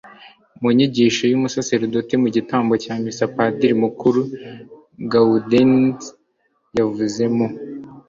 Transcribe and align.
mu 0.61 0.69
nyigisho 0.75 1.23
y'umusaserdoti 1.31 2.13
mu 2.23 2.27
gitambo 2.35 2.73
cya 2.83 2.93
missa, 3.03 3.25
padiri 3.35 3.75
mukuru 3.83 4.21
gaudens 5.11 6.01
yavuze 6.77 7.23
mu 7.35 7.47